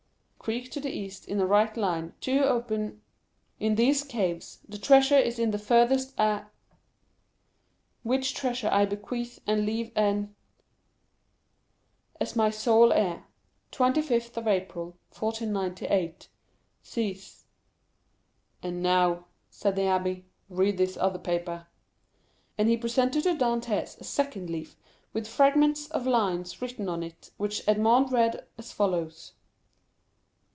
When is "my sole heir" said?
12.35-13.23